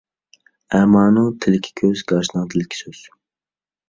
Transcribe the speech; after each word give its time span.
ئەمانىڭ 0.77 1.27
تىلىكى 1.45 1.73
كۆز، 1.81 2.01
گاچىنىڭ 2.13 2.47
تىلىكى 2.55 2.81
سۆز. 2.81 3.03